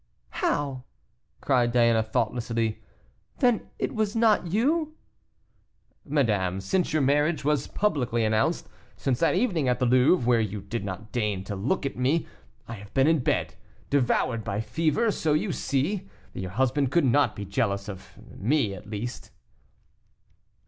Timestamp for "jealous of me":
17.45-18.73